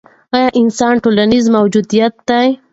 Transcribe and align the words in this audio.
ایا 0.35 0.49
انسان 0.61 0.93
ټولنیز 1.03 1.45
موجود 1.55 1.85
دی؟ 2.29 2.41